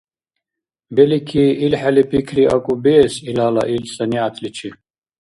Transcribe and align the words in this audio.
Белики, 0.95 1.45
илхӀели 1.65 2.03
пикри 2.09 2.43
акӀуб 2.55 2.79
биэс 2.83 3.13
илала 3.29 3.63
ил 3.75 3.83
санигӀятличи. 3.95 4.69